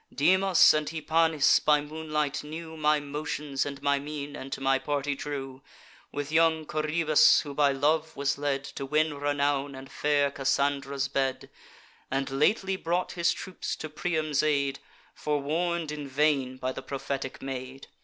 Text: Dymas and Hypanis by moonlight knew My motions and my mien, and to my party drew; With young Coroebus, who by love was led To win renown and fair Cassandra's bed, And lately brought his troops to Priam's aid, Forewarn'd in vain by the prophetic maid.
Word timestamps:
Dymas 0.11 0.73
and 0.73 0.89
Hypanis 0.89 1.59
by 1.59 1.79
moonlight 1.79 2.43
knew 2.43 2.75
My 2.75 2.99
motions 2.99 3.67
and 3.67 3.79
my 3.83 3.99
mien, 3.99 4.35
and 4.35 4.51
to 4.51 4.59
my 4.59 4.79
party 4.79 5.13
drew; 5.13 5.61
With 6.11 6.31
young 6.31 6.65
Coroebus, 6.65 7.41
who 7.41 7.53
by 7.53 7.71
love 7.71 8.15
was 8.15 8.35
led 8.39 8.63
To 8.63 8.83
win 8.87 9.13
renown 9.13 9.75
and 9.75 9.91
fair 9.91 10.31
Cassandra's 10.31 11.07
bed, 11.07 11.51
And 12.09 12.31
lately 12.31 12.77
brought 12.77 13.11
his 13.11 13.31
troops 13.31 13.75
to 13.75 13.89
Priam's 13.89 14.41
aid, 14.41 14.79
Forewarn'd 15.13 15.91
in 15.91 16.07
vain 16.07 16.57
by 16.57 16.71
the 16.71 16.81
prophetic 16.81 17.39
maid. 17.43 17.85